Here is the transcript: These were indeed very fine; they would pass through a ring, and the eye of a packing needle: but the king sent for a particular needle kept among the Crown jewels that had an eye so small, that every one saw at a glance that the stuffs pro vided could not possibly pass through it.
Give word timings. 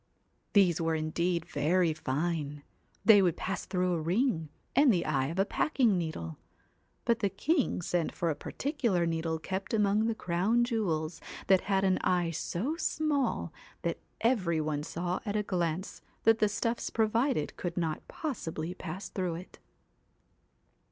These 0.53 0.81
were 0.81 0.95
indeed 0.95 1.45
very 1.45 1.93
fine; 1.93 2.63
they 3.05 3.21
would 3.21 3.37
pass 3.37 3.65
through 3.67 3.93
a 3.93 4.01
ring, 4.01 4.49
and 4.75 4.91
the 4.91 5.05
eye 5.05 5.27
of 5.27 5.37
a 5.37 5.45
packing 5.45 5.95
needle: 5.95 6.39
but 7.05 7.19
the 7.19 7.29
king 7.29 7.83
sent 7.83 8.11
for 8.11 8.31
a 8.31 8.35
particular 8.35 9.05
needle 9.05 9.37
kept 9.37 9.75
among 9.75 10.07
the 10.07 10.15
Crown 10.15 10.63
jewels 10.63 11.21
that 11.45 11.61
had 11.61 11.83
an 11.83 11.99
eye 11.99 12.31
so 12.31 12.75
small, 12.77 13.53
that 13.83 13.99
every 14.21 14.59
one 14.59 14.81
saw 14.81 15.19
at 15.23 15.35
a 15.35 15.43
glance 15.43 16.01
that 16.23 16.39
the 16.39 16.49
stuffs 16.49 16.89
pro 16.89 17.07
vided 17.07 17.55
could 17.55 17.77
not 17.77 18.07
possibly 18.07 18.73
pass 18.73 19.07
through 19.07 19.35
it. 19.35 19.59